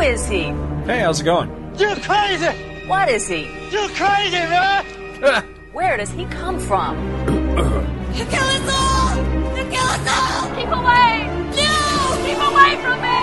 [0.00, 0.44] Who is he?
[0.88, 1.50] Hey, how's it going?
[1.76, 2.46] You're crazy!
[2.86, 3.42] What is he?
[3.70, 4.82] You're crazy, man!
[5.22, 5.44] Ah.
[5.74, 6.96] Where does he come from?
[8.16, 9.16] You kill us all!
[9.58, 10.48] You kill us all!
[10.56, 11.28] Keep away!
[11.52, 11.76] No!
[12.24, 13.20] Keep away from me!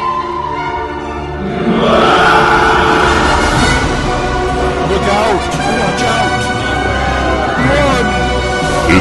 [4.91, 5.41] Look out!
[5.81, 6.41] Watch out!
[7.73, 8.05] Run!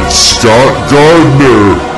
[0.00, 1.95] It's Scott Gardner.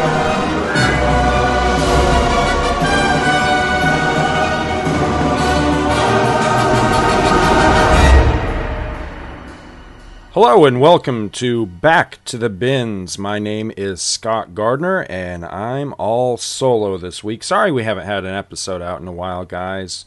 [10.41, 13.19] Hello and welcome to Back to the Bins.
[13.19, 17.43] My name is Scott Gardner and I'm all solo this week.
[17.43, 20.05] Sorry we haven't had an episode out in a while, guys.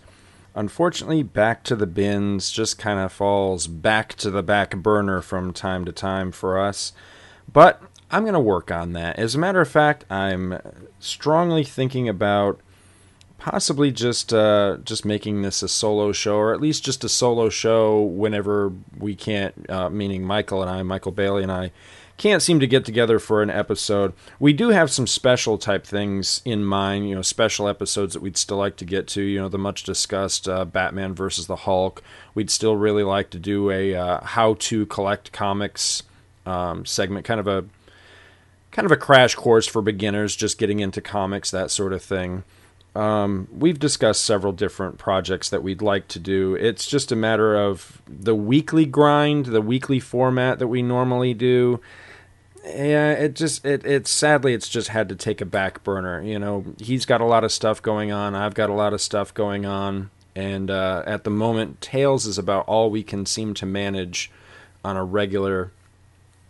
[0.55, 5.51] Unfortunately, Back to the Bins just kind of falls back to the back burner from
[5.51, 6.93] time to time for us.
[7.51, 9.19] But I'm going to work on that.
[9.19, 10.59] As a matter of fact, I'm
[11.01, 12.57] strongly thinking about
[13.41, 17.49] possibly just uh, just making this a solo show, or at least just a solo
[17.49, 19.67] show whenever we can't.
[19.69, 21.71] Uh, meaning Michael and I, Michael Bailey and I,
[22.17, 24.13] can't seem to get together for an episode.
[24.39, 27.09] We do have some special type things in mind.
[27.09, 29.23] You know, special episodes that we'd still like to get to.
[29.23, 32.03] You know, the much discussed uh, Batman versus the Hulk.
[32.35, 36.03] We'd still really like to do a uh, how to collect comics
[36.45, 37.65] um, segment, kind of a
[38.69, 42.43] kind of a crash course for beginners, just getting into comics, that sort of thing.
[42.93, 46.55] Um, we've discussed several different projects that we'd like to do.
[46.55, 51.79] It's just a matter of the weekly grind, the weekly format that we normally do.
[52.65, 56.21] Yeah, it just it it sadly it's just had to take a back burner.
[56.21, 58.35] You know, he's got a lot of stuff going on.
[58.35, 62.37] I've got a lot of stuff going on, and uh, at the moment, Tales is
[62.37, 64.29] about all we can seem to manage
[64.83, 65.71] on a regular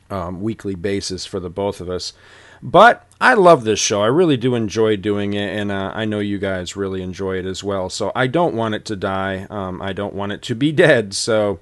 [0.10, 2.14] um, weekly basis for the both of us.
[2.62, 4.02] But I love this show.
[4.02, 7.46] I really do enjoy doing it, and uh, I know you guys really enjoy it
[7.46, 7.88] as well.
[7.88, 9.46] So I don't want it to die.
[9.52, 11.14] Um, I don't want it to be dead.
[11.14, 11.60] So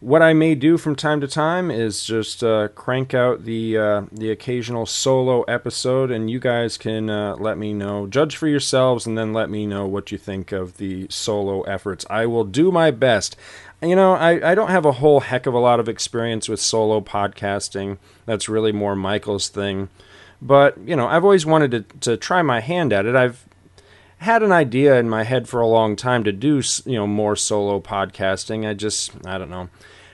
[0.00, 4.02] what I may do from time to time is just uh, crank out the uh,
[4.10, 9.06] the occasional solo episode, and you guys can uh, let me know, judge for yourselves,
[9.06, 12.04] and then let me know what you think of the solo efforts.
[12.10, 13.36] I will do my best.
[13.80, 16.58] You know, I, I don't have a whole heck of a lot of experience with
[16.58, 17.98] solo podcasting.
[18.24, 19.88] That's really more Michael's thing.
[20.40, 23.16] But, you know, I've always wanted to, to try my hand at it.
[23.16, 23.46] I've
[24.18, 27.36] had an idea in my head for a long time to do, you know, more
[27.36, 28.66] solo podcasting.
[28.66, 29.68] I just, I don't know.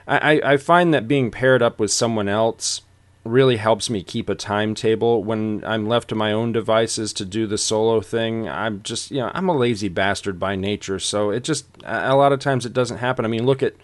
[0.07, 2.83] I, I find that being paired up with someone else
[3.25, 7.47] really helps me keep a timetable when I'm left to my own devices to do
[7.47, 8.49] the solo thing.
[8.49, 12.33] I'm just, you know, I'm a lazy bastard by nature, so it just a lot
[12.33, 13.25] of times it doesn't happen.
[13.25, 13.75] I mean, look at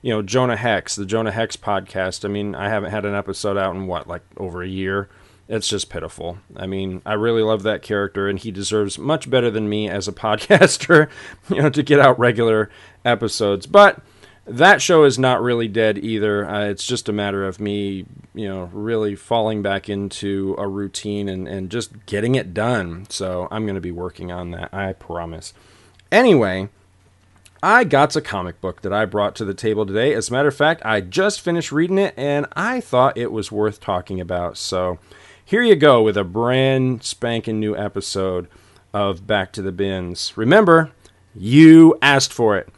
[0.00, 2.24] you know Jonah Hex, the Jonah Hex podcast.
[2.24, 5.08] I mean, I haven't had an episode out in what like over a year
[5.48, 6.38] it's just pitiful.
[6.56, 10.08] I mean, I really love that character, and he deserves much better than me as
[10.08, 11.08] a podcaster,
[11.48, 12.70] you know, to get out regular
[13.04, 13.66] episodes.
[13.66, 14.00] But
[14.46, 16.48] that show is not really dead either.
[16.48, 21.28] Uh, it's just a matter of me, you know, really falling back into a routine
[21.28, 23.06] and, and just getting it done.
[23.08, 25.54] So I'm going to be working on that, I promise.
[26.12, 26.68] Anyway,
[27.62, 30.12] I got a comic book that I brought to the table today.
[30.12, 33.50] As a matter of fact, I just finished reading it and I thought it was
[33.50, 34.58] worth talking about.
[34.58, 34.98] So
[35.46, 38.48] here you go with a brand spanking new episode
[38.94, 40.32] of Back to the Bins.
[40.36, 40.90] Remember,
[41.34, 42.68] you asked for it.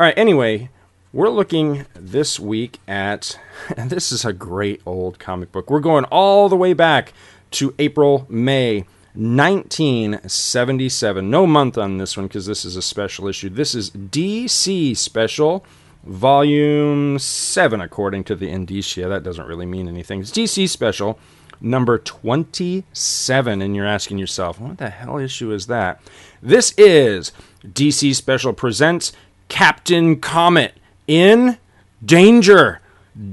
[0.00, 0.70] All right, anyway,
[1.12, 3.38] we're looking this week at,
[3.76, 5.68] and this is a great old comic book.
[5.68, 7.12] We're going all the way back
[7.52, 11.30] to April, May 1977.
[11.30, 13.50] No month on this one because this is a special issue.
[13.50, 15.66] This is DC Special,
[16.02, 19.06] Volume 7, according to the indicia.
[19.06, 20.20] That doesn't really mean anything.
[20.20, 21.18] It's DC Special
[21.60, 23.62] number 27.
[23.62, 26.00] And you're asking yourself, what the hell issue is that?
[26.42, 27.32] This is
[27.64, 29.12] DC Special Presents
[29.48, 30.74] Captain Comet
[31.06, 31.56] in
[32.04, 32.80] Danger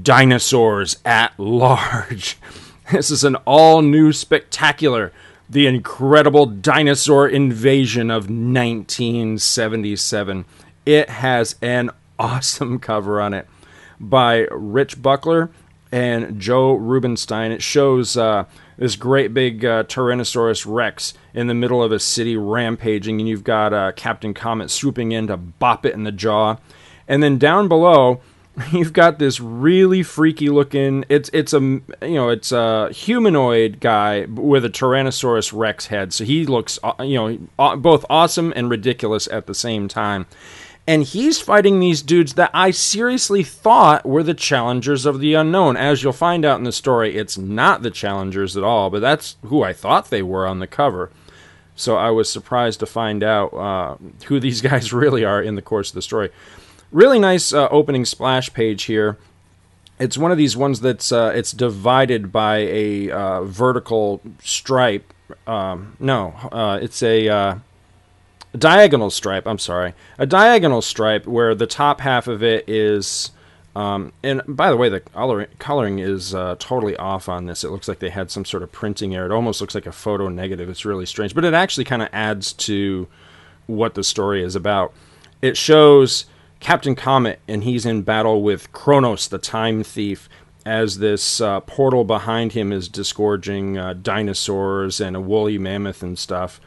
[0.02, 2.38] Dinosaurs at Large.
[2.92, 5.10] This is an all new spectacular.
[5.48, 10.44] The incredible dinosaur invasion of 1977.
[10.84, 11.88] It has an
[12.18, 13.48] awesome cover on it
[13.98, 15.48] by Rich Buckler
[15.94, 17.52] and Joe Rubinstein.
[17.52, 18.46] It shows uh,
[18.76, 23.44] this great big uh, Tyrannosaurus Rex in the middle of a city rampaging, and you've
[23.44, 26.56] got uh, Captain Comet swooping in to bop it in the jaw.
[27.06, 28.20] And then down below,
[28.72, 31.04] you've got this really freaky looking.
[31.08, 36.12] It's it's a you know it's a humanoid guy with a Tyrannosaurus Rex head.
[36.12, 37.14] So he looks uh, you
[37.56, 40.26] know both awesome and ridiculous at the same time
[40.86, 45.76] and he's fighting these dudes that I seriously thought were the challengers of the unknown.
[45.76, 49.36] As you'll find out in the story, it's not the challengers at all, but that's
[49.46, 51.10] who I thought they were on the cover.
[51.74, 53.96] So I was surprised to find out uh,
[54.26, 56.30] who these guys really are in the course of the story.
[56.92, 59.16] Really nice uh, opening splash page here.
[59.98, 65.12] It's one of these ones that's uh, it's divided by a uh, vertical stripe.
[65.46, 67.60] Um, no, uh, it's a
[68.54, 69.46] uh, diagonal stripe.
[69.46, 73.30] I'm sorry, a diagonal stripe where the top half of it is.
[73.76, 77.64] Um, and by the way, the color, coloring is uh, totally off on this.
[77.64, 79.26] It looks like they had some sort of printing error.
[79.26, 80.68] It almost looks like a photo negative.
[80.68, 83.08] It's really strange, but it actually kind of adds to
[83.66, 84.92] what the story is about.
[85.42, 86.26] It shows
[86.60, 90.28] Captain Comet, and he's in battle with Chronos, the time thief,
[90.64, 96.18] as this uh, portal behind him is disgorging uh, dinosaurs and a woolly mammoth and
[96.18, 96.60] stuff.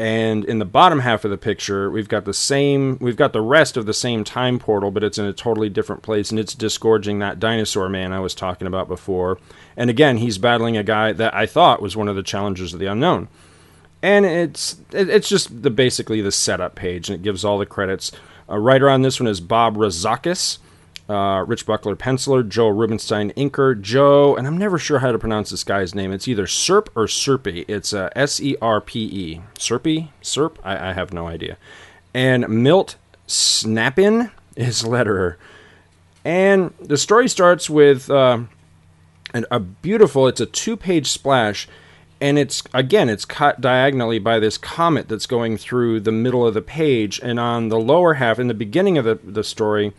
[0.00, 3.42] And in the bottom half of the picture, we've got the same, we've got the
[3.42, 6.54] rest of the same time portal, but it's in a totally different place, and it's
[6.54, 9.38] disgorging that dinosaur man I was talking about before.
[9.76, 12.80] And again, he's battling a guy that I thought was one of the challengers of
[12.80, 13.28] the unknown.
[14.02, 18.10] And it's it's just the basically the setup page, and it gives all the credits.
[18.48, 20.60] A writer on this one is Bob Rozakis.
[21.10, 25.50] Uh, Rich Buckler penciler, Joe Rubinstein inker, Joe, and I'm never sure how to pronounce
[25.50, 26.12] this guy's name.
[26.12, 27.64] It's either Serp or Serpy.
[27.66, 29.40] It's uh, S E R P E.
[29.56, 30.10] Serpy?
[30.22, 30.58] Serp?
[30.62, 31.56] I, I, have no idea.
[32.14, 32.94] And Milt
[33.26, 35.34] Snapinn is letterer.
[36.24, 38.42] And the story starts with uh,
[39.34, 41.66] an, a beautiful, it's a two page splash.
[42.20, 46.54] And it's, again, it's cut diagonally by this comet that's going through the middle of
[46.54, 47.18] the page.
[47.20, 49.92] And on the lower half, in the beginning of the, the story,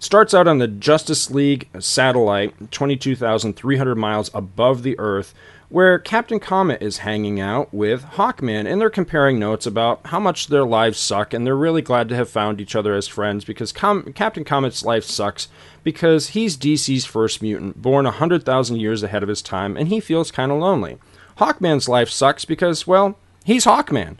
[0.00, 5.34] Starts out on the Justice League satellite, 22,300 miles above the Earth,
[5.70, 10.46] where Captain Comet is hanging out with Hawkman, and they're comparing notes about how much
[10.46, 13.72] their lives suck, and they're really glad to have found each other as friends because
[13.72, 15.48] Com- Captain Comet's life sucks
[15.82, 20.30] because he's DC's first mutant, born 100,000 years ahead of his time, and he feels
[20.30, 20.96] kind of lonely.
[21.38, 24.16] Hawkman's life sucks because, well, he's Hawkman.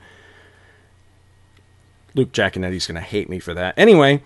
[2.15, 3.75] Luke Giaconetti's going to hate me for that.
[3.79, 4.23] Anyway,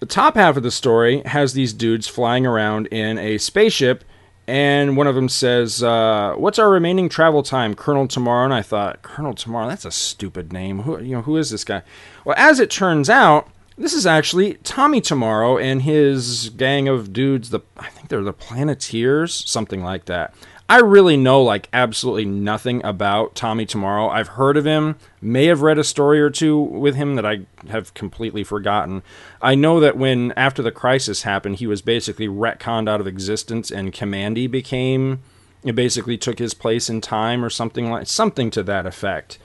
[0.00, 4.04] the top half of the story has these dudes flying around in a spaceship,
[4.46, 8.62] and one of them says, uh, "What's our remaining travel time, Colonel Tomorrow?" And I
[8.62, 9.68] thought, "Colonel Tomorrow?
[9.68, 10.80] That's a stupid name.
[10.80, 11.82] Who, you know, who is this guy?"
[12.24, 17.50] Well, as it turns out, this is actually Tommy Tomorrow and his gang of dudes.
[17.50, 20.34] The I think they're the Planeteers, something like that.
[20.70, 24.10] I really know like absolutely nothing about Tommy Tomorrow.
[24.10, 27.46] I've heard of him, may have read a story or two with him that I
[27.68, 29.02] have completely forgotten.
[29.40, 33.70] I know that when after the crisis happened, he was basically retconned out of existence
[33.70, 35.22] and Kamandi became
[35.64, 39.38] it basically took his place in time or something like something to that effect.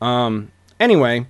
[0.00, 1.26] Um anyway,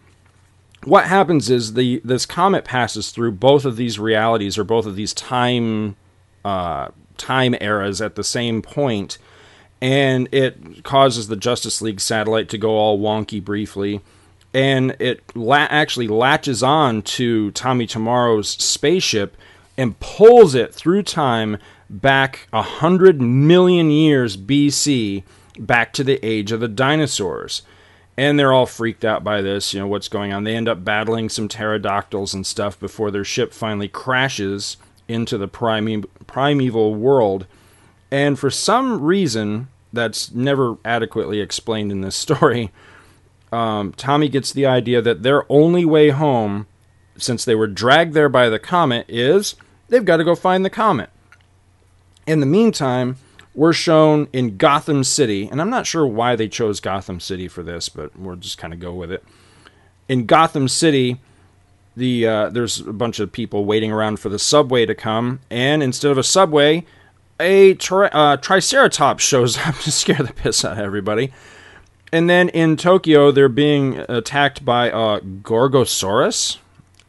[0.85, 4.95] what happens is the this comet passes through both of these realities or both of
[4.95, 5.97] these time
[6.45, 9.19] uh time eras at the same point,
[9.81, 14.01] and it causes the Justice League satellite to go all wonky briefly.
[14.55, 19.37] And it la- actually latches on to Tommy Tomorrow's spaceship
[19.77, 21.57] and pulls it through time
[21.89, 25.25] back a hundred million years BC,
[25.59, 27.63] back to the age of the dinosaurs.
[28.17, 30.45] And they're all freaked out by this, you know, what's going on.
[30.45, 34.77] They end up battling some pterodactyls and stuff before their ship finally crashes
[35.09, 37.47] into the prime- primeval world.
[38.11, 42.71] And for some reason that's never adequately explained in this story,
[43.53, 46.67] um, Tommy gets the idea that their only way home,
[47.17, 49.55] since they were dragged there by the comet, is
[49.89, 51.11] they've got to go find the comet.
[52.27, 53.17] In the meantime,
[53.55, 57.63] we're shown in Gotham City, and I'm not sure why they chose Gotham City for
[57.63, 59.23] this, but we'll just kind of go with it.
[60.09, 61.21] In Gotham City,
[61.97, 65.83] the uh, there's a bunch of people waiting around for the subway to come, and
[65.83, 66.85] instead of a subway,
[67.39, 71.33] a tri- uh, Triceratops shows up to scare the piss out of everybody.
[72.13, 76.59] And then in Tokyo, they're being attacked by a Gorgosaurus.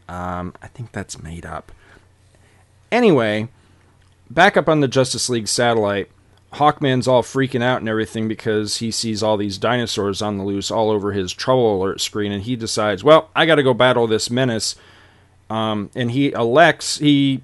[0.08, 1.74] Um, I think that's made up.
[2.90, 3.50] Anyway,
[4.30, 6.10] back up on the Justice League satellite,
[6.54, 10.70] Hawkman's all freaking out and everything because he sees all these dinosaurs on the loose
[10.72, 14.08] all over his trouble alert screen, and he decides, well, I got to go battle
[14.08, 14.76] this menace.
[15.50, 17.44] Um, and he elects, he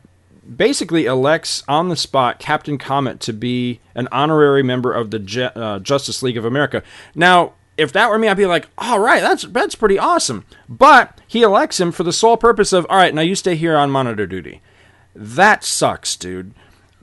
[0.55, 5.51] basically elects on the spot Captain Comet to be an honorary member of the Je-
[5.55, 6.81] uh, Justice League of America.
[7.13, 10.45] Now, if that were me, I'd be like, all right, that's that's pretty awesome.
[10.67, 13.77] But he elects him for the sole purpose of, all right, now you stay here
[13.77, 14.61] on monitor duty.
[15.15, 16.53] That sucks, dude.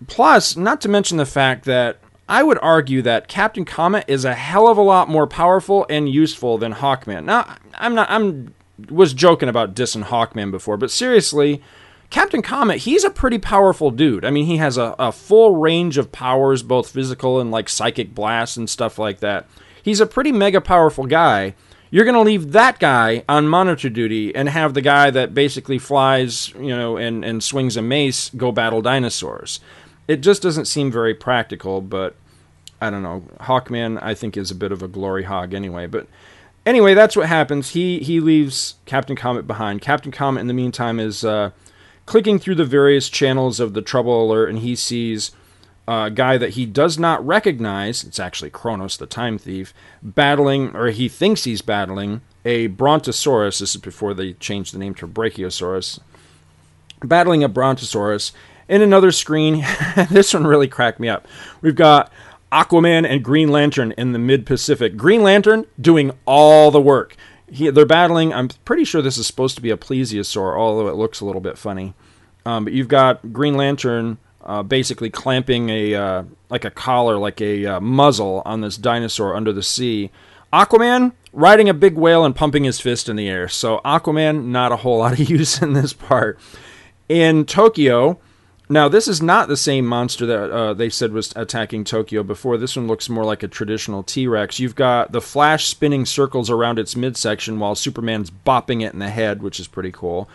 [0.07, 1.99] Plus, not to mention the fact that
[2.29, 6.09] I would argue that Captain Comet is a hell of a lot more powerful and
[6.09, 7.25] useful than Hawkman.
[7.25, 8.55] Now, I'm not I'm
[8.91, 11.63] was joking about dissing Hawkman before, but seriously,
[12.11, 14.25] Captain Comet, he's a pretty powerful dude.
[14.25, 18.15] I mean, he has a, a full range of powers, both physical and like psychic
[18.15, 19.49] blasts and stuff like that.
[19.83, 21.55] he's a pretty mega powerful guy.
[21.91, 25.79] You're going to leave that guy on monitor duty and have the guy that basically
[25.79, 29.61] flies, you know, and, and swings a mace go battle dinosaurs.
[30.09, 32.15] It just doesn't seem very practical, but
[32.81, 33.25] I don't know.
[33.41, 35.87] Hawkman, I think, is a bit of a glory hog anyway.
[35.87, 36.07] But
[36.65, 37.71] anyway, that's what happens.
[37.71, 39.81] He he leaves Captain Comet behind.
[39.81, 41.51] Captain Comet, in the meantime, is uh,
[42.05, 45.33] clicking through the various channels of the Trouble Alert, and he sees
[45.89, 48.05] a guy that he does not recognize.
[48.05, 49.73] It's actually Chronos, the Time Thief,
[50.03, 53.61] battling, or he thinks he's battling a Brontosaurus.
[53.61, 56.01] This is before they changed the name to Brachiosaurus.
[57.01, 58.33] Battling a Brontosaurus.
[58.69, 59.65] In another screen,
[60.11, 61.27] this one really cracked me up.
[61.61, 62.11] We've got
[62.51, 64.97] Aquaman and Green Lantern in the mid Pacific.
[64.97, 67.17] Green Lantern doing all the work.
[67.51, 68.33] He, they're battling.
[68.33, 71.41] I'm pretty sure this is supposed to be a plesiosaur, although it looks a little
[71.41, 71.95] bit funny.
[72.45, 77.41] Um, but you've got Green Lantern uh, basically clamping a uh, like a collar, like
[77.41, 80.11] a uh, muzzle on this dinosaur under the sea.
[80.53, 83.49] Aquaman riding a big whale and pumping his fist in the air.
[83.49, 86.39] So Aquaman, not a whole lot of use in this part.
[87.09, 88.19] In Tokyo,
[88.69, 92.59] now, this is not the same monster that uh, they said was attacking Tokyo before.
[92.59, 94.59] This one looks more like a traditional T Rex.
[94.59, 99.11] You've got the Flash spinning circles around its midsection while Superman's bopping it in the
[99.11, 100.29] head, which is pretty cool.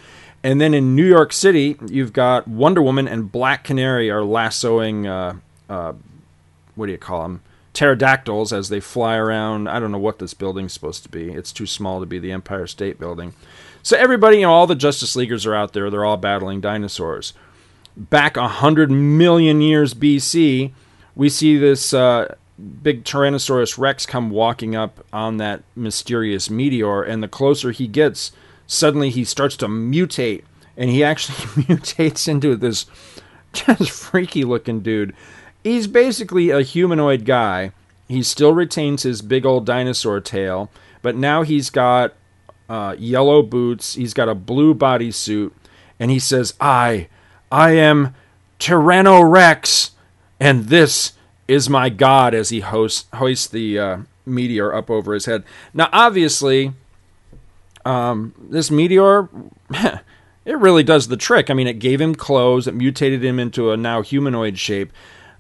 [0.43, 5.07] And then in New York City, you've got Wonder Woman and Black Canary are lassoing,
[5.07, 5.35] uh,
[5.69, 5.93] uh,
[6.75, 7.41] what do you call them?
[7.73, 9.67] Pterodactyls as they fly around.
[9.67, 11.31] I don't know what this building's supposed to be.
[11.31, 13.33] It's too small to be the Empire State Building.
[13.83, 15.89] So everybody, you know, all the Justice Leaguers are out there.
[15.89, 17.33] They're all battling dinosaurs
[17.95, 20.71] back 100 million years BC,
[21.15, 22.35] we see this uh,
[22.81, 28.31] big Tyrannosaurus Rex come walking up on that mysterious meteor, and the closer he gets,
[28.67, 30.43] suddenly he starts to mutate,
[30.77, 32.85] and he actually mutates into this
[33.53, 35.13] just freaky looking dude.
[35.63, 37.71] He's basically a humanoid guy.
[38.07, 40.69] He still retains his big old dinosaur tail,
[41.01, 42.13] but now he's got
[42.69, 45.51] uh, yellow boots, he's got a blue bodysuit,
[45.99, 47.07] and he says, I
[47.51, 48.15] I am
[48.59, 49.91] Tyrannorex,
[50.39, 51.13] and this
[51.47, 55.43] is my god as he hoists the uh, meteor up over his head.
[55.73, 56.73] Now, obviously,
[57.83, 59.27] um, this meteor,
[59.71, 61.49] it really does the trick.
[61.49, 64.93] I mean, it gave him clothes, it mutated him into a now humanoid shape,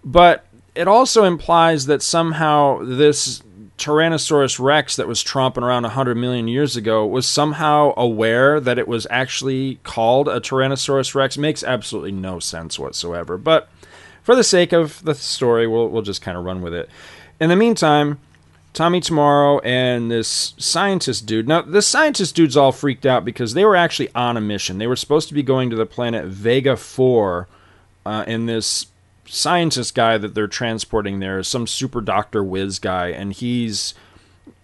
[0.03, 3.43] but it also implies that somehow this
[3.81, 8.87] Tyrannosaurus Rex that was tromping around 100 million years ago was somehow aware that it
[8.87, 13.37] was actually called a Tyrannosaurus Rex makes absolutely no sense whatsoever.
[13.37, 13.69] But
[14.21, 16.89] for the sake of the story, we'll, we'll just kind of run with it.
[17.39, 18.19] In the meantime,
[18.73, 21.47] Tommy Tomorrow and this scientist dude.
[21.47, 24.77] Now, the scientist dude's all freaked out because they were actually on a mission.
[24.77, 27.47] They were supposed to be going to the planet Vega 4
[28.05, 28.85] uh, in this
[29.31, 33.93] scientist guy that they're transporting there is some super doctor whiz guy, and he's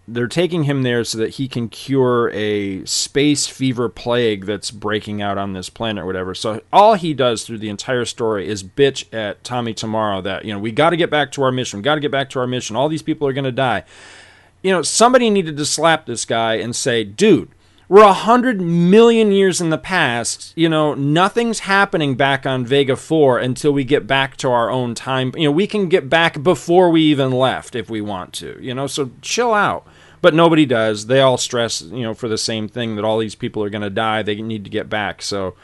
[0.10, 5.22] they're taking him there so that he can cure a space fever plague that's breaking
[5.22, 6.34] out on this planet or whatever.
[6.34, 10.54] So all he does through the entire story is bitch at Tommy Tomorrow that, you
[10.54, 11.80] know, we got to get back to our mission.
[11.80, 12.78] We got to get back to our mission.
[12.78, 13.84] All these people are going to die.
[14.64, 17.50] You know, somebody needed to slap this guy and say, "Dude,
[17.90, 20.52] we're a hundred million years in the past.
[20.56, 24.94] You know, nothing's happening back on Vega 4 until we get back to our own
[24.94, 25.32] time.
[25.36, 28.74] You know, we can get back before we even left if we want to, you
[28.74, 29.86] know, so chill out.
[30.20, 31.06] But nobody does.
[31.06, 33.84] They all stress, you know, for the same thing that all these people are going
[33.84, 34.24] to die.
[34.24, 35.22] They need to get back.
[35.22, 35.56] So,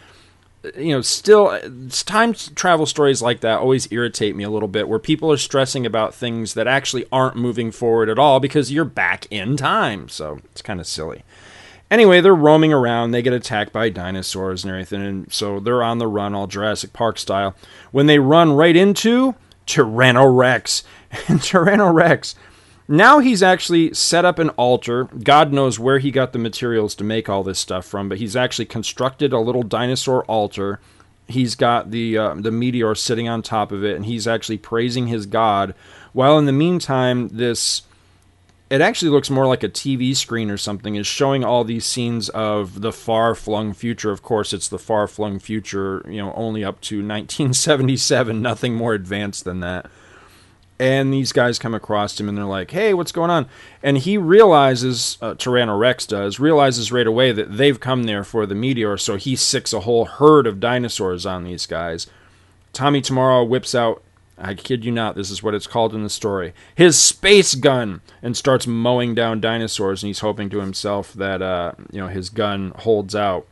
[0.78, 5.00] you know, still, time travel stories like that always irritate me a little bit where
[5.00, 9.26] people are stressing about things that actually aren't moving forward at all because you're back
[9.32, 10.08] in time.
[10.08, 11.24] So it's kind of silly.
[11.94, 13.12] Anyway, they're roaming around.
[13.12, 16.92] They get attacked by dinosaurs and everything, and so they're on the run, all Jurassic
[16.92, 17.54] Park style.
[17.92, 19.36] When they run right into
[19.68, 20.82] Tyrannorex,
[21.28, 22.34] and Tyrannorex,
[22.88, 25.04] now he's actually set up an altar.
[25.04, 28.36] God knows where he got the materials to make all this stuff from, but he's
[28.36, 30.80] actually constructed a little dinosaur altar.
[31.28, 35.10] He's got the uh, the meteor sitting on top of it, and he's actually praising
[35.10, 35.76] his god.
[36.12, 37.84] While in the meantime, this
[38.70, 42.30] it actually looks more like a TV screen or something, is showing all these scenes
[42.30, 44.12] of the far flung future.
[44.12, 48.94] Of course, it's the far flung future, you know, only up to 1977, nothing more
[48.94, 49.88] advanced than that.
[50.80, 53.48] And these guys come across him and they're like, hey, what's going on?
[53.84, 58.56] And he realizes, uh, Tyrannorex does, realizes right away that they've come there for the
[58.56, 62.08] meteor, so he sicks a whole herd of dinosaurs on these guys.
[62.74, 64.04] Tommy Tomorrow whips out
[64.38, 66.54] I kid you not, this is what it's called in the story.
[66.74, 71.74] His space gun and starts mowing down dinosaurs, and he's hoping to himself that uh,
[71.92, 73.46] you know his gun holds out.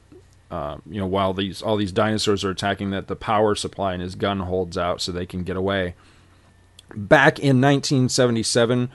[0.50, 4.02] Uh, you know, while these all these dinosaurs are attacking, that the power supply in
[4.02, 5.96] his gun holds out so they can get away.
[6.94, 8.90] Back in 1977,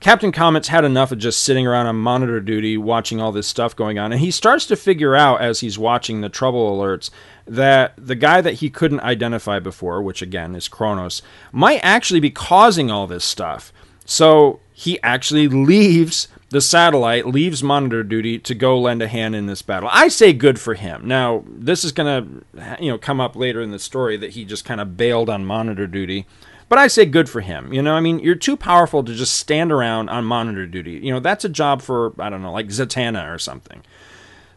[0.00, 3.74] Captain Comet's had enough of just sitting around on monitor duty watching all this stuff
[3.74, 4.12] going on.
[4.12, 7.10] And he starts to figure out as he's watching the trouble alerts
[7.46, 12.30] that the guy that he couldn't identify before, which again is Chronos, might actually be
[12.30, 13.72] causing all this stuff.
[14.04, 19.46] So he actually leaves the satellite, leaves monitor duty to go lend a hand in
[19.46, 19.88] this battle.
[19.92, 21.08] I say good for him.
[21.08, 24.44] Now, this is going to you know come up later in the story that he
[24.44, 26.26] just kind of bailed on monitor duty.
[26.68, 27.72] But I say good for him.
[27.72, 30.92] You know, I mean, you're too powerful to just stand around on monitor duty.
[30.92, 33.82] You know, that's a job for, I don't know, like Zatanna or something.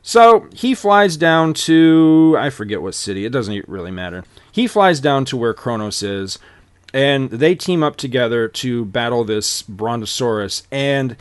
[0.01, 4.23] So he flies down to, I forget what city, it doesn't really matter.
[4.51, 6.39] He flies down to where Chronos is,
[6.93, 10.63] and they team up together to battle this Brontosaurus.
[10.71, 11.15] And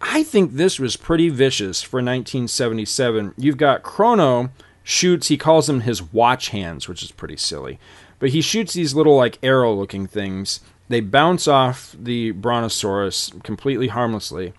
[0.00, 3.34] I think this was pretty vicious for 1977.
[3.36, 4.50] You've got Chrono
[4.84, 7.78] shoots, he calls them his watch hands, which is pretty silly.
[8.22, 10.60] But he shoots these little like arrow looking things.
[10.88, 14.52] They bounce off the Brontosaurus completely harmlessly.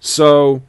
[0.00, 0.62] So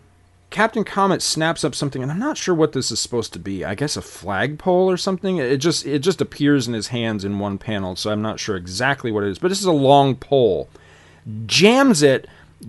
[0.50, 3.64] Captain Comet snaps up something, and I'm not sure what this is supposed to be.
[3.64, 5.38] I guess a flagpole or something.
[5.38, 8.58] It just it just appears in his hands in one panel, so I'm not sure
[8.58, 9.40] exactly what it is.
[9.40, 10.68] But this is a long pole.
[11.46, 12.28] Jams it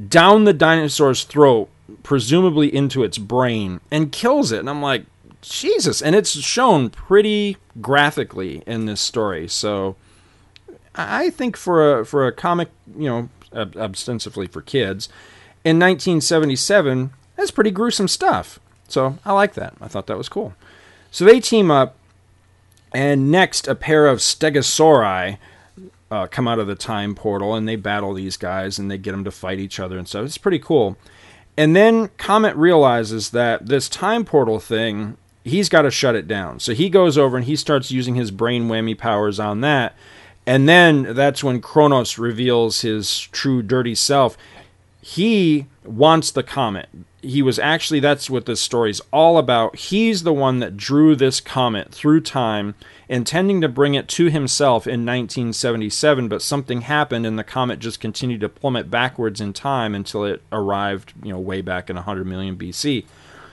[0.08, 1.68] down the dinosaur's throat,
[2.04, 4.60] presumably into its brain, and kills it.
[4.60, 5.04] And I'm like,
[5.48, 6.02] Jesus!
[6.02, 9.48] And it's shown pretty graphically in this story.
[9.48, 9.96] So
[10.94, 15.08] I think for a for a comic, you know, ostensibly for kids,
[15.64, 18.60] in 1977, that's pretty gruesome stuff.
[18.88, 19.74] So I like that.
[19.80, 20.54] I thought that was cool.
[21.10, 21.96] So they team up,
[22.92, 25.38] and next a pair of Stegosauri
[26.10, 29.12] uh, come out of the time portal, and they battle these guys, and they get
[29.12, 30.24] them to fight each other and stuff.
[30.24, 30.96] It's pretty cool.
[31.56, 36.58] And then Comet realizes that this time portal thing he's got to shut it down.
[36.58, 39.94] So he goes over and he starts using his brain whammy powers on that.
[40.46, 44.36] And then that's when Chronos reveals his true dirty self.
[45.00, 46.88] He wants the comet.
[47.20, 49.76] He was actually, that's what this story's all about.
[49.76, 52.74] He's the one that drew this comet through time,
[53.08, 58.00] intending to bring it to himself in 1977, but something happened and the comet just
[58.00, 62.26] continued to plummet backwards in time until it arrived, you know, way back in 100
[62.26, 63.06] million BC.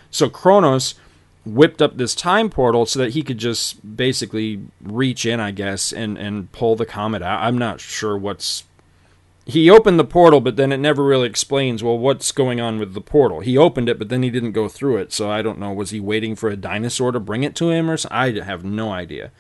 [0.09, 0.95] So Chronos
[1.45, 5.91] whipped up this time portal so that he could just basically reach in, I guess,
[5.91, 7.41] and and pull the comet out.
[7.41, 8.63] I'm not sure what's
[9.45, 12.93] he opened the portal, but then it never really explains well what's going on with
[12.93, 13.39] the portal.
[13.39, 15.73] He opened it, but then he didn't go through it, so I don't know.
[15.73, 18.17] Was he waiting for a dinosaur to bring it to him, or something?
[18.17, 19.31] I have no idea.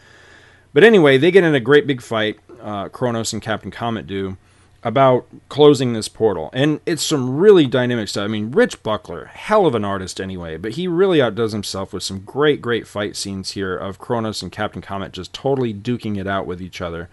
[0.73, 2.39] But anyway, they get in a great big fight.
[2.59, 4.37] Uh, Chronos and Captain Comet do
[4.83, 6.49] about closing this portal.
[6.53, 8.25] And it's some really dynamic stuff.
[8.25, 12.03] I mean, Rich Buckler, hell of an artist anyway, but he really outdoes himself with
[12.03, 16.27] some great, great fight scenes here of Chronos and Captain Comet just totally duking it
[16.27, 17.09] out with each other.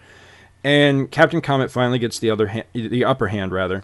[0.63, 3.83] And Captain Comet finally gets the other hand, the upper hand rather,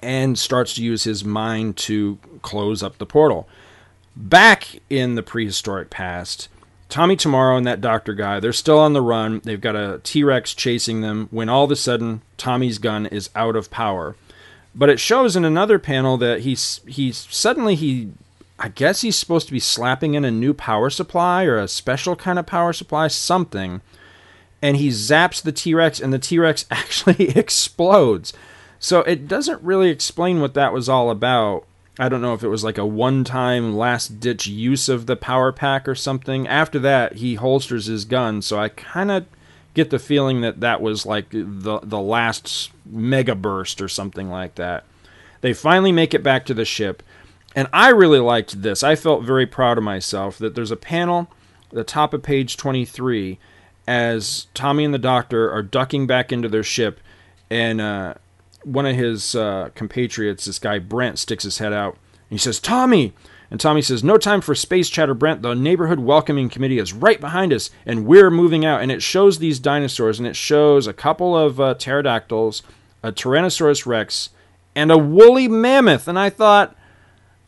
[0.00, 3.48] and starts to use his mind to close up the portal.
[4.14, 6.48] Back in the prehistoric past,
[6.88, 9.40] Tommy Tomorrow and that doctor guy, they're still on the run.
[9.44, 13.30] They've got a T Rex chasing them when all of a sudden Tommy's gun is
[13.34, 14.16] out of power.
[14.74, 18.10] But it shows in another panel that he's he's suddenly he
[18.58, 22.16] I guess he's supposed to be slapping in a new power supply or a special
[22.16, 23.82] kind of power supply, something.
[24.62, 28.32] And he zaps the T Rex and the T Rex actually explodes.
[28.78, 31.64] So it doesn't really explain what that was all about.
[31.98, 35.16] I don't know if it was like a one time last ditch use of the
[35.16, 36.46] power pack or something.
[36.46, 39.26] After that, he holsters his gun, so I kind of
[39.74, 44.56] get the feeling that that was like the the last mega burst or something like
[44.56, 44.84] that.
[45.40, 47.02] They finally make it back to the ship,
[47.54, 48.82] and I really liked this.
[48.82, 51.28] I felt very proud of myself that there's a panel
[51.70, 53.38] the top of page 23
[53.86, 57.00] as Tommy and the doctor are ducking back into their ship
[57.50, 58.14] and uh,
[58.66, 61.94] one of his uh, compatriots, this guy Brent, sticks his head out.
[61.94, 63.14] and he says, Tommy!
[63.48, 65.42] And Tommy says, No time for space chatter, Brent.
[65.42, 68.82] The neighborhood welcoming committee is right behind us, and we're moving out.
[68.82, 72.64] And it shows these dinosaurs, and it shows a couple of uh, pterodactyls,
[73.04, 74.30] a Tyrannosaurus Rex,
[74.74, 76.08] and a woolly mammoth.
[76.08, 76.76] And I thought,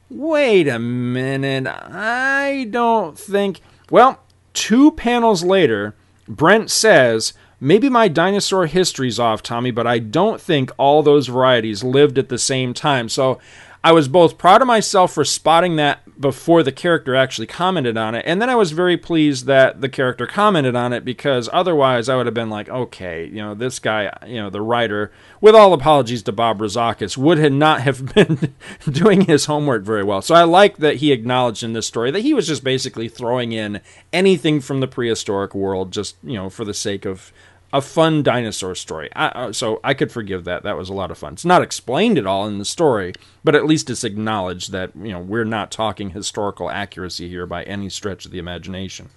[0.09, 1.67] wait a minute.
[1.67, 3.61] I don't think.
[3.91, 5.97] Well, two panels later,
[6.29, 11.83] Brent says, Maybe my dinosaur history's off, Tommy, but I don't think all those varieties
[11.83, 13.09] lived at the same time.
[13.09, 13.41] So
[13.83, 18.17] I was both proud of myself for spotting that before the character actually commented on
[18.17, 22.09] it, and then I was very pleased that the character commented on it because otherwise
[22.09, 25.55] I would have been like, okay, you know, this guy, you know, the writer, with
[25.55, 28.55] all apologies to Bob Rozakis, would have not have been
[28.91, 30.23] doing his homework very well.
[30.23, 33.53] So I like that he acknowledged in this story that he was just basically throwing
[33.53, 33.81] in
[34.13, 37.33] anything from the prehistoric world, just you know, for the sake of
[37.73, 39.11] a fun dinosaur story.
[39.15, 40.63] I, uh, so I could forgive that.
[40.63, 41.35] That was a lot of fun.
[41.35, 45.13] It's not explained at all in the story, but at least it's acknowledged that you
[45.13, 49.11] know we're not talking historical accuracy here by any stretch of the imagination.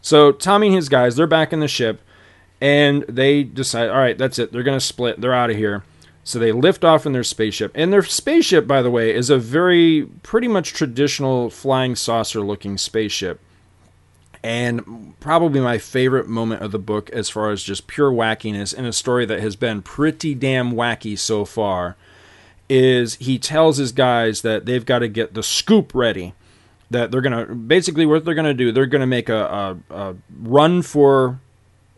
[0.00, 2.00] So Tommy and his guys, they're back in the ship,
[2.60, 4.52] and they decide, all right, that's it.
[4.52, 5.20] They're gonna split.
[5.20, 5.82] They're out of here.
[6.22, 7.70] So they lift off in their spaceship.
[7.76, 12.78] And their spaceship, by the way, is a very pretty much traditional flying saucer looking
[12.78, 13.40] spaceship.
[14.46, 18.84] And probably my favorite moment of the book as far as just pure wackiness in
[18.84, 21.96] a story that has been pretty damn wacky so far
[22.68, 26.32] is he tells his guys that they've got to get the scoop ready.
[26.92, 29.34] That they're going to basically what they're going to do, they're going to make a,
[29.90, 31.40] a, a run for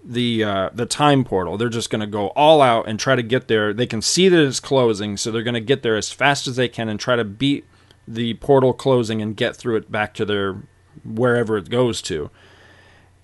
[0.03, 1.59] the uh, the time portal.
[1.59, 3.75] They're just going to go all out and try to get there.
[3.75, 6.57] They can see that it's closing, so they're going to get there as fast as
[6.57, 7.67] they can and try to beat
[8.07, 10.63] the portal closing and get through it back to their
[11.05, 12.31] wherever it goes to.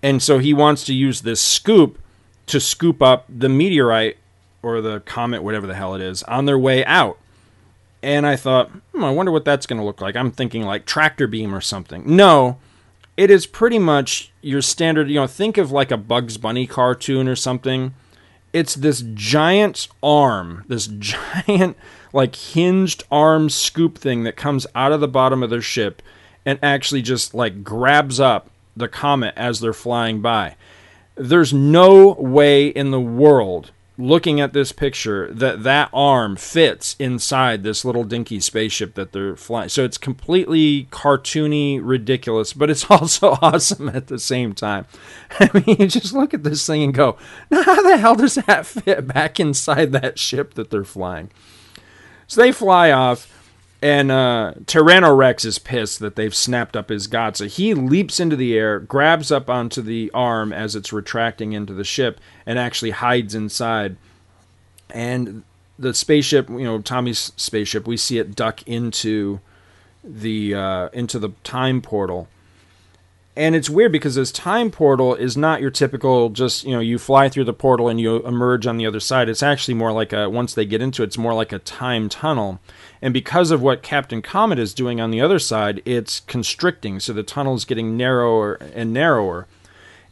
[0.02, 1.98] And so he wants to use this scoop
[2.46, 4.18] to scoop up the meteorite
[4.62, 7.18] or the comet, whatever the hell it is, on their way out.
[8.02, 10.14] And I thought, hmm, I wonder what that's going to look like.
[10.14, 12.02] I'm thinking like tractor beam or something.
[12.04, 12.58] No,
[13.16, 17.28] it is pretty much your standard, you know, think of like a Bugs Bunny cartoon
[17.28, 17.94] or something.
[18.52, 21.76] It's this giant arm, this giant,
[22.12, 26.02] like hinged arm scoop thing that comes out of the bottom of their ship
[26.44, 30.56] and actually just like grabs up the comet as they're flying by.
[31.16, 37.62] There's no way in the world looking at this picture that that arm fits inside
[37.62, 39.68] this little dinky spaceship that they're flying.
[39.68, 44.86] So it's completely cartoony, ridiculous, but it's also awesome at the same time.
[45.40, 47.16] I mean, you just look at this thing and go,
[47.50, 51.30] now how the hell does that fit back inside that ship that they're flying?
[52.26, 53.30] So they fly off.
[53.82, 57.36] And uh, Tyrannorex is pissed that they've snapped up his god.
[57.36, 61.74] So he leaps into the air, grabs up onto the arm as it's retracting into
[61.74, 63.96] the ship, and actually hides inside.
[64.88, 65.42] And
[65.78, 69.40] the spaceship, you know, Tommy's spaceship, we see it duck into
[70.02, 72.28] the uh, into the time portal.
[73.36, 76.98] And it's weird because this time portal is not your typical just, you know, you
[76.98, 79.28] fly through the portal and you emerge on the other side.
[79.28, 82.08] It's actually more like a once they get into it, it's more like a time
[82.08, 82.60] tunnel.
[83.02, 87.00] And because of what Captain Comet is doing on the other side, it's constricting.
[87.00, 89.48] So the tunnel is getting narrower and narrower.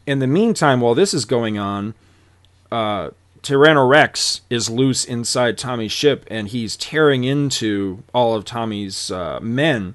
[0.04, 1.94] In the meantime, while this is going on,
[2.72, 3.10] uh,
[3.42, 9.94] Tyrannorex is loose inside Tommy's ship and he's tearing into all of Tommy's uh, men.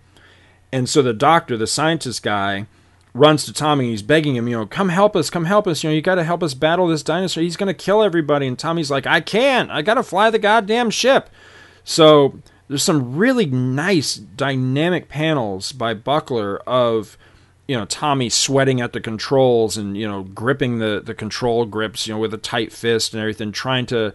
[0.72, 2.68] And so the doctor, the scientist guy,
[3.18, 5.84] runs to Tommy he's begging him, you know, come help us, come help us.
[5.84, 7.44] You know, you got to help us battle this dinosaur.
[7.44, 8.48] He's going to kill everybody.
[8.48, 9.70] And Tommy's like, I can't.
[9.72, 11.30] I got to fly the goddamn ship.
[11.84, 17.18] So there's some really nice dynamic panels by Buckler of
[17.68, 22.08] you know Tommy sweating at the controls and you know gripping the the control grips
[22.08, 24.14] you know with a tight fist and everything trying to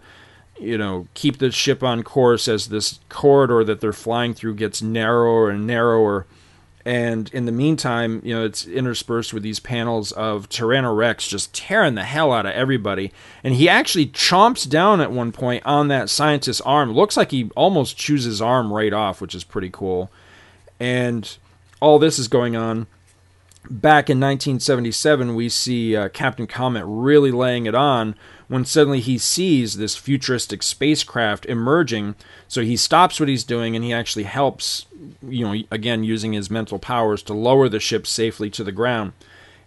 [0.59, 4.81] you know keep the ship on course as this corridor that they're flying through gets
[4.81, 6.25] narrower and narrower
[6.85, 11.95] and in the meantime, you know, it's interspersed with these panels of Tyrannorex just tearing
[11.95, 13.13] the hell out of everybody.
[13.41, 16.91] And he actually chomps down at one point on that scientist's arm.
[16.91, 20.11] Looks like he almost chews his arm right off, which is pretty cool.
[20.77, 21.37] And
[21.79, 22.87] all this is going on.
[23.69, 28.15] Back in 1977, we see uh, Captain Comet really laying it on
[28.53, 32.13] when suddenly he sees this futuristic spacecraft emerging.
[32.47, 34.85] So he stops what he's doing and he actually helps,
[35.27, 39.13] you know, again, using his mental powers to lower the ship safely to the ground.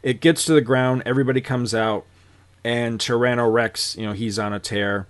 [0.04, 2.04] It gets to the ground, everybody comes out,
[2.62, 5.08] and Tyrannorex, you know, he's on a tear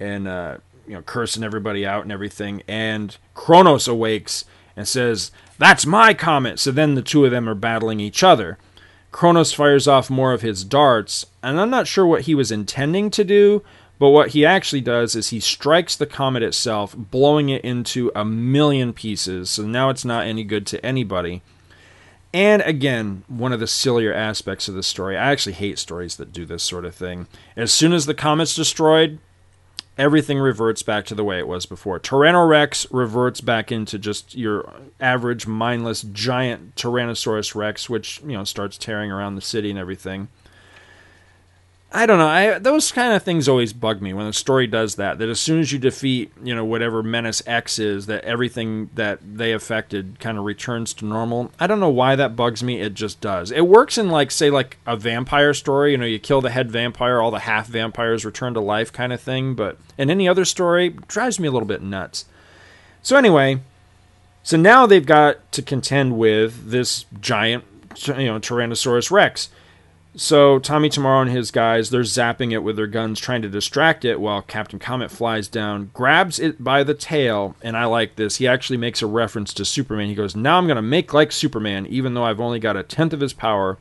[0.00, 0.56] and, uh,
[0.88, 2.64] you know, cursing everybody out and everything.
[2.66, 6.58] And Chronos awakes and says, That's my comet!
[6.58, 8.58] So then the two of them are battling each other.
[9.12, 13.10] Chronos fires off more of his darts, and I'm not sure what he was intending
[13.10, 13.62] to do,
[13.98, 18.24] but what he actually does is he strikes the comet itself, blowing it into a
[18.24, 21.42] million pieces, so now it's not any good to anybody.
[22.34, 26.32] And again, one of the sillier aspects of the story, I actually hate stories that
[26.32, 27.28] do this sort of thing.
[27.54, 29.18] As soon as the comet's destroyed,
[29.98, 32.00] everything reverts back to the way it was before.
[32.00, 38.78] Tyrannorex reverts back into just your average mindless giant Tyrannosaurus Rex, which you know starts
[38.78, 40.28] tearing around the city and everything.
[41.94, 42.26] I don't know.
[42.26, 45.18] I, those kind of things always bug me when the story does that.
[45.18, 49.20] That as soon as you defeat, you know, whatever menace X is, that everything that
[49.22, 51.52] they affected kind of returns to normal.
[51.60, 52.80] I don't know why that bugs me.
[52.80, 53.50] It just does.
[53.50, 55.92] It works in like, say, like a vampire story.
[55.92, 59.12] You know, you kill the head vampire, all the half vampires return to life, kind
[59.12, 59.54] of thing.
[59.54, 62.24] But in any other story, drives me a little bit nuts.
[63.02, 63.60] So anyway,
[64.42, 67.64] so now they've got to contend with this giant,
[68.06, 69.50] you know, Tyrannosaurus Rex
[70.14, 74.04] So Tommy Tomorrow and his guys, they're zapping it with their guns, trying to distract
[74.04, 78.36] it, while Captain Comet flies down, grabs it by the tail, and I like this.
[78.36, 80.08] He actually makes a reference to Superman.
[80.08, 83.14] He goes, Now I'm to make like Superman, even though I've only got a tenth
[83.14, 83.78] of his power.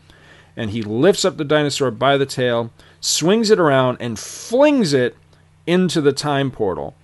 [0.55, 5.17] And he lifts up the dinosaur by the tail, swings it around, and flings it
[5.67, 6.95] into the time portal.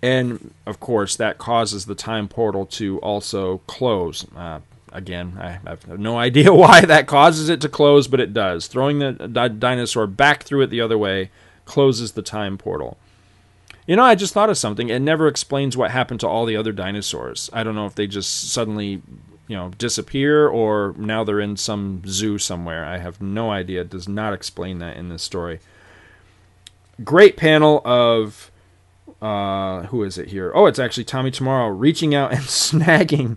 [0.00, 4.26] And of course, that causes the time portal to also close.
[4.36, 4.60] Uh,
[4.94, 8.66] again, I have no idea why that causes it to close, but it does.
[8.66, 11.30] Throwing the di- dinosaur back through it the other way
[11.66, 12.96] closes the time portal.
[13.86, 14.88] You know, I just thought of something.
[14.88, 17.50] It never explains what happened to all the other dinosaurs.
[17.52, 19.02] I don't know if they just suddenly,
[19.46, 22.86] you know, disappear or now they're in some zoo somewhere.
[22.86, 23.82] I have no idea.
[23.82, 25.60] It does not explain that in this story.
[27.02, 28.50] Great panel of
[29.20, 30.50] uh, who is it here?
[30.54, 33.36] Oh, it's actually Tommy Tomorrow reaching out and snagging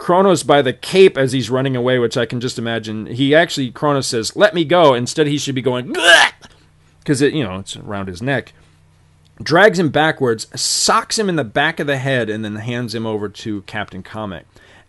[0.00, 3.04] Chronos by the cape as he's running away, which I can just imagine.
[3.06, 5.94] He actually Chronos says, "Let me go." Instead, he should be going
[6.98, 8.54] because it, you know, it's around his neck.
[9.42, 13.06] Drags him backwards, socks him in the back of the head, and then hands him
[13.06, 14.46] over to Captain Comet.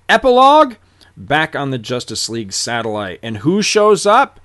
[0.10, 0.76] Epilogue:
[1.18, 4.40] Back on the Justice League satellite, and who shows up?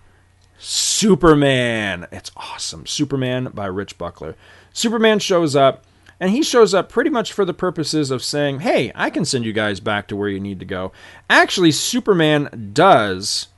[0.58, 2.08] Superman.
[2.10, 2.86] It's awesome.
[2.86, 4.34] Superman by Rich Buckler.
[4.72, 5.85] Superman shows up,
[6.18, 9.44] and he shows up pretty much for the purposes of saying, hey, I can send
[9.44, 10.92] you guys back to where you need to go.
[11.28, 13.48] Actually, Superman does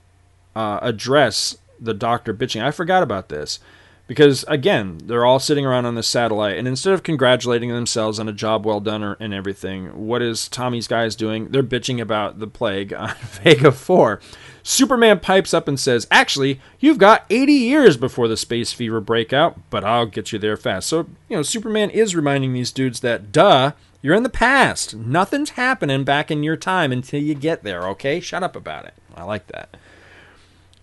[0.57, 2.63] uh, address the doctor bitching.
[2.63, 3.61] I forgot about this.
[4.09, 8.27] Because, again, they're all sitting around on the satellite, and instead of congratulating themselves on
[8.27, 11.49] a job well done or, and everything, what is Tommy's guys doing?
[11.49, 14.19] They're bitching about the plague on Vega 4.
[14.63, 19.59] Superman pipes up and says, Actually, you've got 80 years before the space fever breakout,
[19.69, 20.89] but I'll get you there fast.
[20.89, 24.97] So, you know, Superman is reminding these dudes that, duh, you're in the past.
[24.97, 28.21] Nothing's happening back in your time until you get there, okay?
[28.21, 28.95] Shut up about it.
[29.15, 29.77] I like that.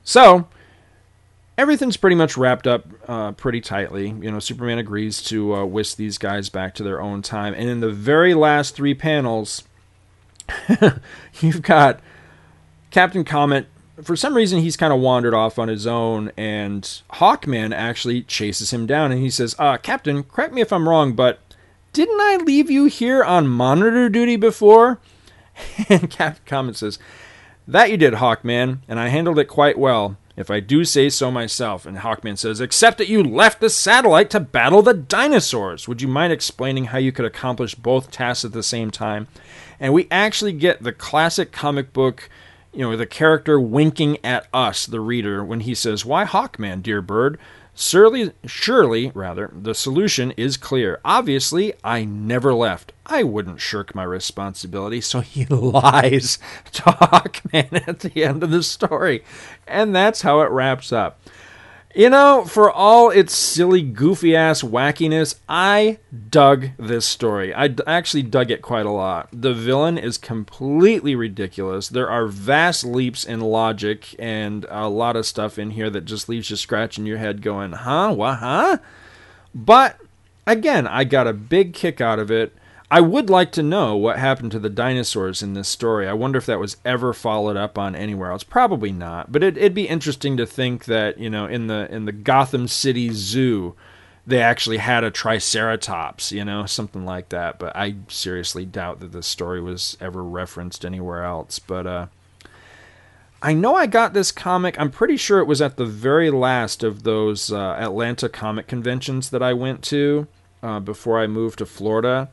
[0.04, 0.48] So,
[1.58, 4.08] everything's pretty much wrapped up uh, pretty tightly.
[4.08, 7.54] You know, Superman agrees to uh, whisk these guys back to their own time.
[7.54, 9.64] And in the very last three panels,
[11.40, 12.00] you've got
[12.92, 13.68] Captain Comet.
[14.04, 18.74] For some reason, he's kind of wandered off on his own, and Hawkman actually chases
[18.74, 19.14] him down.
[19.14, 21.40] And he says, uh, Captain, correct me if I'm wrong, but
[21.94, 25.00] didn't I leave you here on monitor duty before?
[25.88, 27.00] And Captain Comet says,
[27.66, 31.32] That you did, Hawkman, and I handled it quite well if I do say so
[31.32, 31.86] myself.
[31.86, 35.88] And Hawkman says, Except that you left the satellite to battle the dinosaurs.
[35.88, 39.28] Would you mind explaining how you could accomplish both tasks at the same time?
[39.80, 42.30] And we actually get the classic comic book,
[42.74, 47.02] you know, the character winking at us, the reader, when he says, Why Hawkman, dear
[47.02, 47.38] bird?
[47.78, 51.02] Surely, surely, rather, the solution is clear.
[51.04, 52.94] Obviously, I never left.
[53.06, 56.40] I wouldn't shirk my responsibility, so he lies
[56.72, 59.26] to Hawkman at the end of the story.
[59.68, 61.20] And that's how it wraps up.
[61.96, 67.54] You know, for all its silly, goofy ass wackiness, I dug this story.
[67.54, 69.30] I d- actually dug it quite a lot.
[69.32, 71.88] The villain is completely ridiculous.
[71.88, 76.28] There are vast leaps in logic and a lot of stuff in here that just
[76.28, 78.14] leaves you scratching your head going, huh?
[78.14, 78.80] What, huh?
[79.54, 79.98] But
[80.46, 82.54] again, I got a big kick out of it.
[82.90, 86.08] I would like to know what happened to the dinosaurs in this story.
[86.08, 88.44] I wonder if that was ever followed up on anywhere else.
[88.44, 92.06] Probably not, but it, would be interesting to think that you know in the in
[92.06, 93.76] the Gotham City Zoo,
[94.28, 97.58] they actually had a Triceratops, you know, something like that.
[97.58, 101.58] But I seriously doubt that this story was ever referenced anywhere else.
[101.58, 102.06] But uh,
[103.42, 104.80] I know I got this comic.
[104.80, 109.32] I'm pretty sure it was at the very last of those uh, Atlanta comic conventions
[109.32, 110.28] that I went to
[110.62, 112.30] uh, before I moved to Florida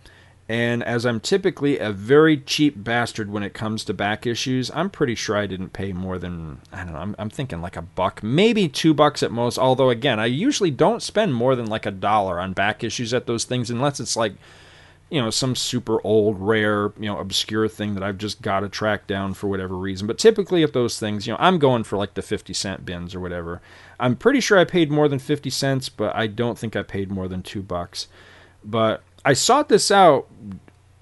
[0.48, 4.90] and as I'm typically a very cheap bastard when it comes to back issues, I'm
[4.90, 7.82] pretty sure I didn't pay more than, I don't know, I'm, I'm, thinking like a
[7.82, 9.56] buck, maybe two bucks at most.
[9.56, 13.26] Although, again, I usually don't spend more than like a dollar on back issues at
[13.26, 14.34] those things unless it's like,
[15.10, 18.68] you know, some super old, rare, you know, obscure thing that I've just got to
[18.68, 20.06] track down for whatever reason.
[20.06, 23.14] But typically at those things, you know, I'm going for like the 50 cent bins
[23.14, 23.60] or whatever.
[24.00, 27.10] I'm pretty sure I paid more than 50 cents, but I don't think I paid
[27.10, 28.08] more than two bucks.
[28.64, 30.28] But I sought this out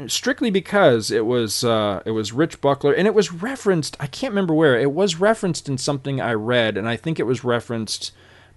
[0.07, 3.97] strictly because it was uh, it was Rich Buckler and it was referenced.
[4.01, 7.25] I can't remember where it was referenced in something I read, and I think it
[7.25, 8.13] was referenced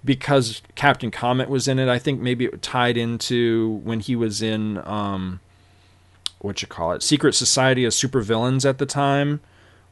[0.06, 1.90] because Captain Comet was in it.
[1.90, 5.40] I think maybe it tied into when he was in um,
[6.40, 9.40] what you call it, Secret Society of Supervillains at the time,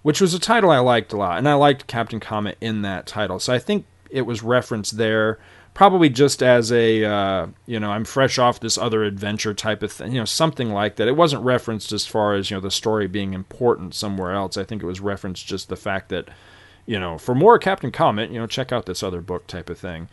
[0.02, 3.08] which was a title I liked a lot, and I liked Captain Comet in that
[3.08, 3.40] title.
[3.40, 5.40] So I think it was referenced there
[5.74, 9.92] probably just as a uh, you know I'm fresh off this other adventure type of
[9.92, 11.08] thing, you know something like that.
[11.08, 14.58] It wasn't referenced as far as you know the story being important somewhere else.
[14.58, 16.30] I think it was referenced just the fact that
[16.86, 19.78] you know, for more Captain Comet, you know, check out this other book type of
[19.78, 20.10] thing.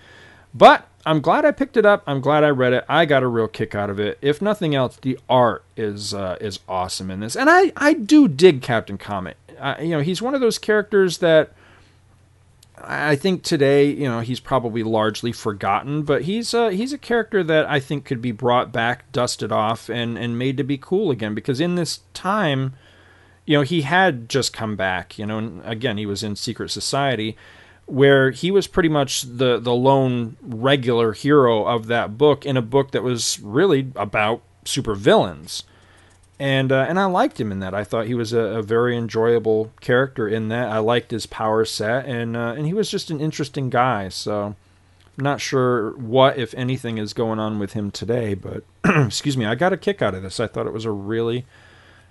[0.55, 2.03] But I'm glad I picked it up.
[2.07, 2.85] I'm glad I read it.
[2.89, 4.19] I got a real kick out of it.
[4.23, 8.29] If nothing else, the art is uh, is awesome in this, and I I do
[8.29, 9.37] dig Captain Comet.
[9.61, 11.53] I, you know, he's one of those characters that
[12.85, 17.43] I think today, you know, he's probably largely forgotten, but he's a, he's a character
[17.45, 21.11] that I think could be brought back, dusted off, and and made to be cool
[21.11, 21.35] again.
[21.35, 22.75] Because in this time,
[23.47, 25.19] you know, he had just come back.
[25.19, 27.37] You know, and again, he was in Secret Society,
[27.87, 32.63] where he was pretty much the the lone regular hero of that book in a
[32.63, 35.63] book that was really about supervillains
[36.39, 37.75] and uh, and I liked him in that.
[37.75, 40.69] I thought he was a, a, very enjoyable character in that.
[40.69, 44.09] I liked his power set, and uh, and he was just an interesting guy.
[44.09, 44.55] So
[45.19, 48.35] I'm not sure what, if anything, is going on with him today.
[48.35, 50.39] But excuse me, I got a kick out of this.
[50.39, 51.45] I thought it was a really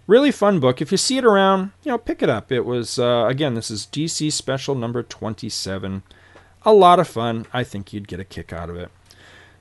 [0.07, 0.81] really fun book.
[0.81, 2.51] If you see it around, you know, pick it up.
[2.51, 6.03] It was uh, again, this is DC Special number 27.
[6.63, 7.45] A lot of fun.
[7.53, 8.89] I think you'd get a kick out of it.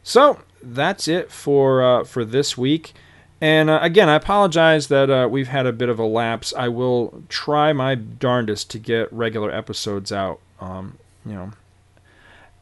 [0.02, 2.94] So that's it for uh, for this week.
[3.40, 6.54] And uh, again, I apologize that uh, we've had a bit of a lapse.
[6.56, 11.52] I will try my darndest to get regular episodes out, um, you know,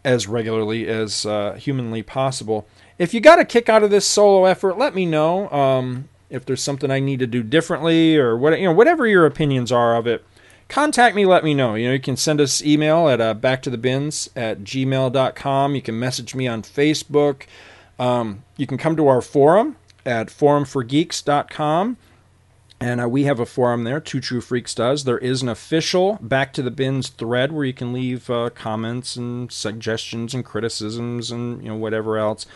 [0.04, 2.66] as regularly as uh, humanly possible.
[2.98, 5.48] If you got a kick out of this solo effort, let me know.
[5.50, 9.26] Um, if there's something I need to do differently or what, you know, whatever your
[9.26, 10.24] opinions are of it,
[10.68, 11.24] contact me.
[11.24, 11.76] Let me know.
[11.76, 15.74] You know, you can send us email at uh, backtothebins at gmail.com.
[15.76, 17.44] You can message me on Facebook.
[17.96, 21.96] Um, you can come to our forum at forumforgeeks.com.
[22.80, 25.04] And uh, we have a forum there, Two True Freaks does.
[25.04, 29.16] There is an official Back to the Bins thread where you can leave uh, comments
[29.16, 32.46] and suggestions and criticisms and you know whatever else.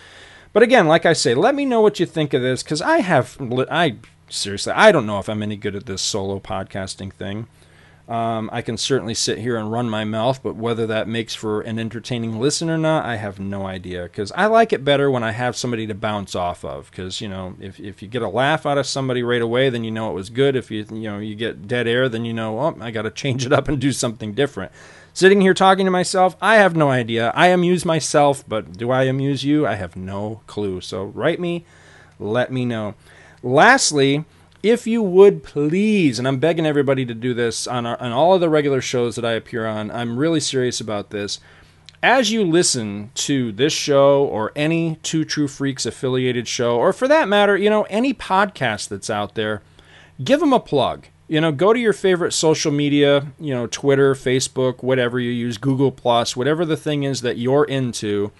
[0.52, 2.98] But again, like I say, let me know what you think of this because I
[2.98, 3.36] have,
[3.70, 3.96] I
[4.28, 7.46] seriously, I don't know if I'm any good at this solo podcasting thing.
[8.08, 11.60] Um, I can certainly sit here and run my mouth, but whether that makes for
[11.60, 14.04] an entertaining listen or not, I have no idea.
[14.04, 16.90] Because I like it better when I have somebody to bounce off of.
[16.90, 19.84] Because you know, if if you get a laugh out of somebody right away, then
[19.84, 20.56] you know it was good.
[20.56, 23.10] If you you know you get dead air, then you know, oh, I got to
[23.10, 24.72] change it up and do something different.
[25.12, 27.30] Sitting here talking to myself, I have no idea.
[27.34, 29.66] I amuse myself, but do I amuse you?
[29.66, 30.80] I have no clue.
[30.80, 31.66] So write me,
[32.18, 32.94] let me know.
[33.42, 34.24] Lastly
[34.62, 38.34] if you would please, and I'm begging everybody to do this on, our, on all
[38.34, 41.40] of the regular shows that I appear on, I'm really serious about this.
[42.02, 47.08] As you listen to this show or any Two True Freaks affiliated show, or for
[47.08, 49.62] that matter, you know, any podcast that's out there,
[50.22, 51.06] give them a plug.
[51.26, 55.58] You know, go to your favorite social media, you know, Twitter, Facebook, whatever you use,
[55.58, 58.32] Google Plus, whatever the thing is that you're into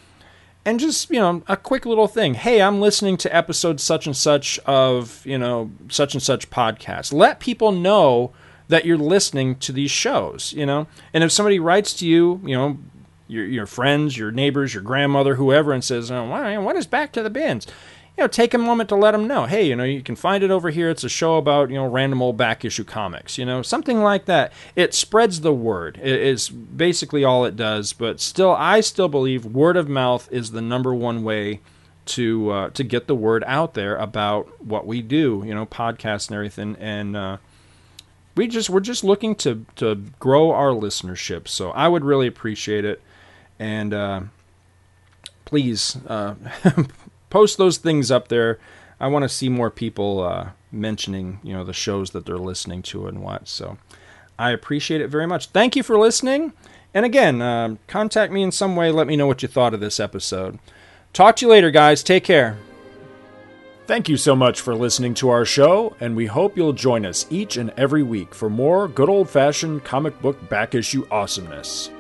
[0.65, 2.35] and just you know a quick little thing.
[2.35, 7.13] Hey i'm listening to episode such and such of you know such and such podcast.
[7.13, 8.33] Let people know
[8.69, 10.87] that you're listening to these shows you know?
[11.15, 12.79] And if somebody writes to you you know
[13.27, 16.25] your, your friends your neighbors your grandmother whoever and says oh,
[16.61, 17.67] what is back to the bins
[18.19, 20.43] you know, take a moment to let them know, hey, you know, you can find
[20.43, 20.91] it over here.
[20.91, 24.25] It's a show about, you know, random old back issue comics, you know, something like
[24.25, 24.53] that.
[24.75, 26.01] It spreads the word.
[26.03, 27.93] It is basically all it does.
[27.93, 31.61] But still, I still believe word of mouth is the number one way
[32.07, 36.27] to uh, to get the word out there about what we do, you know, podcasts
[36.27, 36.75] and everything.
[36.81, 37.37] And uh,
[38.35, 41.47] we just we're just looking to to grow our listenership.
[41.47, 43.01] So I would really appreciate it.
[43.61, 44.21] And uh,
[45.45, 46.35] please uh,
[47.31, 48.59] post those things up there.
[49.01, 52.83] I want to see more people uh, mentioning, you know, the shows that they're listening
[52.83, 53.49] to and what.
[53.49, 53.79] So
[54.39, 55.47] I appreciate it very much.
[55.47, 56.53] Thank you for listening.
[56.95, 58.91] And again, uh, contact me in some way.
[58.91, 60.59] Let me know what you thought of this episode.
[61.13, 62.03] Talk to you later, guys.
[62.03, 62.57] Take care.
[63.87, 67.27] Thank you so much for listening to our show, and we hope you'll join us
[67.31, 71.91] each and every week for more good old fashioned comic book back issue awesomeness.